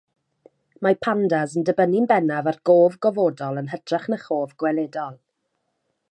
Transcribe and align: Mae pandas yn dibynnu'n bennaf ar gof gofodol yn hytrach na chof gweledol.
Mae 0.85 0.95
pandas 1.07 1.51
yn 1.59 1.65
dibynnu'n 1.69 2.07
bennaf 2.11 2.49
ar 2.53 2.57
gof 2.69 2.95
gofodol 3.07 3.61
yn 3.63 3.69
hytrach 3.75 4.09
na 4.13 4.19
chof 4.25 4.57
gweledol. 4.65 5.21